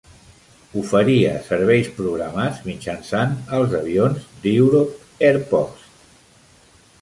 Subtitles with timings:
[0.83, 5.87] Oferia serveis programats mitjançant els avions d'Europe Airpost.